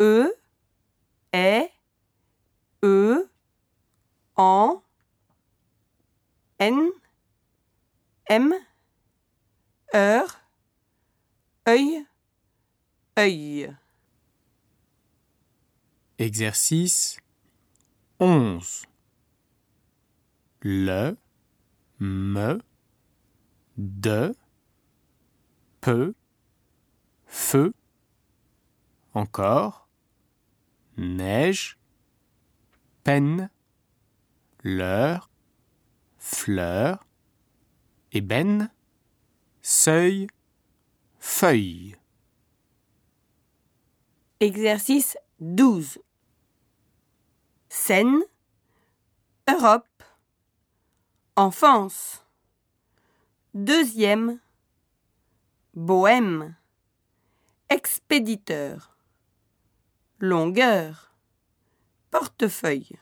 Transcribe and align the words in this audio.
E, 0.00 0.32
est, 1.32 1.72
E, 2.84 3.28
en, 4.36 4.82
N, 6.60 6.90
M, 8.28 8.54
heure, 9.94 10.40
œil, 11.66 12.04
œil. 13.18 13.74
Exercice 16.18 17.18
11. 18.20 18.84
Le, 20.60 21.16
me, 21.98 22.60
de, 23.76 24.34
peu, 25.80 26.14
feu, 27.26 27.72
encore, 29.14 29.87
neige, 31.18 31.76
peine, 33.02 33.50
l'heure, 34.62 35.30
fleur, 36.16 37.04
ébène, 38.12 38.70
seuil, 39.60 40.28
feuille. 41.18 41.96
Exercice 44.38 45.18
12. 45.40 45.98
Seine, 47.68 48.20
Europe, 49.48 50.04
enfance. 51.34 52.24
Deuxième, 53.54 54.38
bohème, 55.74 56.54
expéditeur, 57.68 58.96
longueur, 60.20 61.07
portefeuille. 62.38 62.98